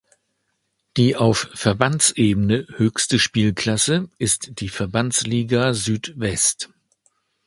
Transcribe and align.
Die 0.97 1.15
auf 1.15 1.49
Verbandsebene 1.53 2.65
höchste 2.75 3.19
Spielklasse 3.19 4.09
ist 4.17 4.59
die 4.59 4.69
Verbandsliga 4.69 5.75
Südwest. 5.75 6.71